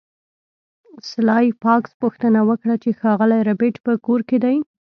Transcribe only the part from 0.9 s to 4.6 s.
سلای فاکس پوښتنه وکړه چې ښاغلی ربیټ په کور کې دی